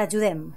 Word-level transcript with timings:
T'ajudem. 0.00 0.54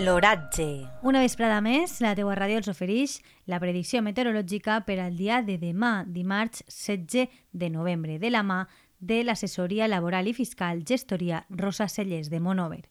L'oratge. 0.00 0.88
Una 1.02 1.20
vesprada 1.20 1.60
més, 1.62 2.00
la 2.02 2.16
teua 2.18 2.34
ràdio 2.34 2.58
els 2.58 2.66
ofereix 2.66 3.20
la 3.46 3.60
predicció 3.62 4.02
meteorològica 4.02 4.80
per 4.82 4.98
al 4.98 5.14
dia 5.14 5.38
de 5.46 5.54
demà, 5.62 6.00
dimarts 6.02 6.64
16 6.66 7.30
de 7.52 7.70
novembre, 7.70 8.18
de 8.18 8.34
la 8.34 8.42
mà 8.42 8.64
de 8.98 9.22
l'assessoria 9.22 9.86
laboral 9.86 10.26
i 10.26 10.34
fiscal 10.34 10.82
gestoria 10.82 11.44
Rosa 11.48 11.86
Cellers 11.86 12.26
de 12.26 12.40
Monover. 12.42 12.89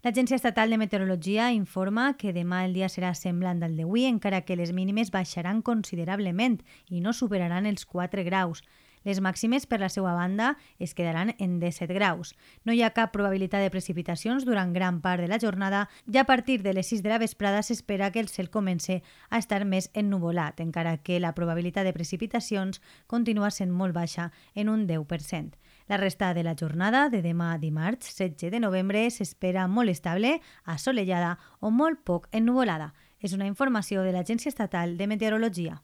L'Agència 0.00 0.38
Estatal 0.38 0.70
de 0.72 0.78
Meteorologia 0.80 1.50
informa 1.52 2.14
que 2.16 2.30
demà 2.32 2.62
el 2.64 2.72
dia 2.72 2.86
serà 2.88 3.10
semblant 3.12 3.58
al 3.60 3.74
d'avui, 3.76 4.06
encara 4.08 4.38
que 4.48 4.56
les 4.56 4.70
mínimes 4.72 5.10
baixaran 5.12 5.60
considerablement 5.60 6.56
i 6.88 7.02
no 7.04 7.12
superaran 7.12 7.68
els 7.68 7.84
4 7.84 8.24
graus. 8.24 8.62
Les 9.04 9.20
màximes, 9.20 9.66
per 9.68 9.78
la 9.80 9.90
seva 9.92 10.14
banda, 10.16 10.54
es 10.78 10.94
quedaran 10.96 11.34
en 11.36 11.58
17 11.60 11.92
graus. 11.92 12.32
No 12.64 12.72
hi 12.72 12.80
ha 12.80 12.94
cap 12.96 13.12
probabilitat 13.12 13.60
de 13.60 13.72
precipitacions 13.72 14.48
durant 14.48 14.72
gran 14.72 15.02
part 15.04 15.20
de 15.20 15.28
la 15.28 15.40
jornada 15.40 15.86
i 16.08 16.16
a 16.16 16.24
partir 16.24 16.62
de 16.64 16.72
les 16.72 16.88
6 16.88 17.04
de 17.04 17.12
la 17.12 17.20
vesprada 17.20 17.60
s'espera 17.60 18.08
que 18.10 18.24
el 18.24 18.32
cel 18.32 18.48
comence 18.48 19.02
a 19.28 19.36
estar 19.36 19.66
més 19.68 19.90
ennuvolat, 19.92 20.64
encara 20.64 20.96
que 20.96 21.20
la 21.20 21.34
probabilitat 21.36 21.84
de 21.84 21.92
precipitacions 21.96 22.80
continua 23.06 23.52
sent 23.52 23.68
molt 23.68 23.92
baixa 23.92 24.32
en 24.54 24.72
un 24.72 24.88
10%. 24.88 25.60
La 25.90 25.96
resta 25.96 26.34
de 26.34 26.44
la 26.44 26.54
jornada 26.54 27.08
de 27.10 27.18
demà 27.18 27.56
dimarts 27.58 28.12
16 28.14 28.52
de 28.52 28.60
novembre 28.62 29.00
s'espera 29.10 29.64
molt 29.66 29.90
estable, 29.90 30.36
assolellada 30.62 31.32
o 31.58 31.72
molt 31.74 32.04
poc 32.06 32.28
ennuvolada. 32.30 32.92
És 33.18 33.34
una 33.34 33.48
informació 33.50 34.04
de 34.06 34.12
l'Agència 34.14 34.52
Estatal 34.54 34.94
de 34.96 35.08
Meteorologia. 35.10 35.80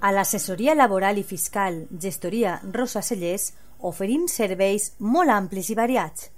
A 0.00 0.14
l'assessoria 0.16 0.72
laboral 0.72 1.20
i 1.20 1.26
fiscal 1.34 1.82
Gestoria 2.00 2.62
Rosa 2.72 3.04
Cellers 3.04 3.50
oferim 3.84 4.24
serveis 4.24 4.94
molt 4.98 5.36
amplis 5.36 5.68
i 5.68 5.76
variats, 5.76 6.30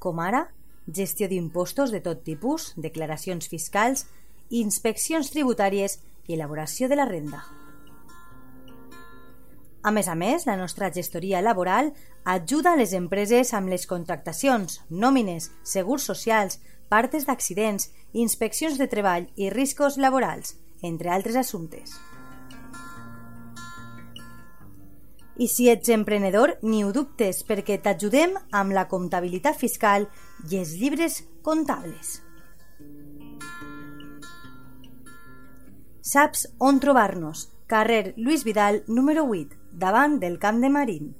com 0.00 0.24
ara 0.24 0.46
gestió 0.86 1.28
d'impostos 1.28 1.92
de 1.92 2.00
tot 2.00 2.24
tipus, 2.24 2.72
declaracions 2.80 3.52
fiscals, 3.52 4.08
inspeccions 4.48 5.28
tributàries 5.36 6.00
i 6.24 6.40
elaboració 6.40 6.88
de 6.88 7.02
la 7.04 7.04
renda. 7.04 7.44
A 9.86 9.92
més 9.94 10.08
a 10.10 10.16
més, 10.18 10.48
la 10.48 10.56
nostra 10.58 10.88
gestoria 10.90 11.38
laboral 11.38 11.92
ajuda 12.26 12.72
les 12.74 12.90
empreses 12.98 13.52
amb 13.54 13.70
les 13.70 13.84
contractacions, 13.86 14.80
nòmines, 14.90 15.52
segurs 15.62 16.08
socials, 16.10 16.58
partes 16.90 17.22
d'accidents, 17.28 17.92
inspeccions 18.10 18.80
de 18.82 18.88
treball 18.90 19.28
i 19.38 19.46
riscos 19.54 19.94
laborals, 20.02 20.56
entre 20.82 21.12
altres 21.14 21.38
assumptes. 21.38 21.94
I 25.38 25.46
si 25.52 25.68
ets 25.70 25.92
emprenedor, 25.94 26.56
ni 26.66 26.82
ho 26.82 26.90
dubtes, 26.90 27.44
perquè 27.46 27.76
t'ajudem 27.78 28.34
amb 28.50 28.74
la 28.74 28.88
comptabilitat 28.90 29.54
fiscal 29.60 30.08
i 30.50 30.58
els 30.58 30.72
llibres 30.80 31.20
comptables. 31.46 32.24
Saps 36.02 36.48
on 36.58 36.82
trobar-nos? 36.82 37.52
Carrer 37.66 38.14
Lluís 38.16 38.42
Vidal, 38.46 38.84
número 38.86 39.24
8, 39.26 39.65
davant 39.76 40.18
del 40.18 40.38
Camp 40.40 40.62
de 40.64 40.70
Marín. 40.72 41.14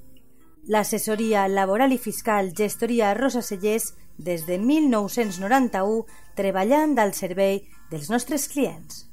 L'assessoria 0.67 1.45
laboral 1.47 1.93
i 1.93 1.99
fiscal 2.01 2.51
Gestoria 2.57 3.13
Rosa 3.13 3.43
Cellers 3.45 3.93
des 4.17 4.45
de 4.49 4.57
1991 4.57 6.01
treballant 6.35 6.97
al 6.99 7.13
servei 7.13 7.61
dels 7.91 8.09
nostres 8.09 8.49
clients. 8.51 9.05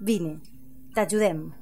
Vine, 0.00 0.40
t'ajudem. 0.96 1.52